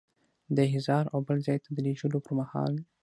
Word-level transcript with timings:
د 0.55 0.57
احضار 0.69 1.05
او 1.13 1.19
بل 1.27 1.37
ځای 1.47 1.57
ته 1.63 1.69
د 1.73 1.77
لیږلو 1.85 2.19
پر 2.25 2.33
مهال. 2.39 2.73